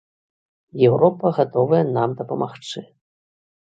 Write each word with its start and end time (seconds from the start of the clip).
Еўропа 0.87 1.27
гатовая 1.41 1.85
нам 1.95 2.19
дапамагчы. 2.25 2.79